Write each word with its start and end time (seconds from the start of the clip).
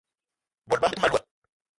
Bot 0.67 0.79
bama 0.81 0.91
be 0.91 0.95
te 0.95 1.01
ma 1.01 1.07
louga 1.11 1.19